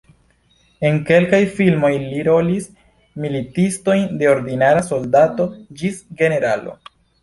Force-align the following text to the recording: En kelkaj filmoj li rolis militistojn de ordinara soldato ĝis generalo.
En 0.87 0.95
kelkaj 1.09 1.41
filmoj 1.59 1.91
li 2.07 2.25
rolis 2.29 2.67
militistojn 3.27 4.11
de 4.25 4.33
ordinara 4.35 4.85
soldato 4.93 5.51
ĝis 5.81 6.07
generalo. 6.27 6.81